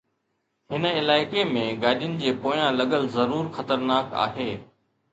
هن 0.71 0.85
علائقي 0.99 1.43
۾ 1.51 1.67
گاڏين 1.85 2.17
جي 2.23 2.35
پويان 2.41 2.81
لڳل 2.83 3.09
ضرور 3.19 3.55
خطرناڪ 3.59 4.21
آهي 4.27 4.53